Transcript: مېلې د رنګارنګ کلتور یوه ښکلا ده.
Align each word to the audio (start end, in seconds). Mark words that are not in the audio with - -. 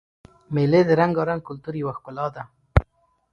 مېلې 0.53 0.81
د 0.85 0.91
رنګارنګ 0.99 1.41
کلتور 1.47 1.73
یوه 1.81 1.93
ښکلا 1.97 2.27
ده. 2.35 2.43